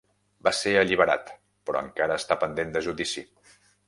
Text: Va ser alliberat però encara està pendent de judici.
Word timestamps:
Va 0.45 0.51
ser 0.59 0.71
alliberat 0.77 1.29
però 1.69 1.83
encara 1.89 2.17
està 2.21 2.39
pendent 2.45 2.73
de 2.77 2.83
judici. 2.87 3.25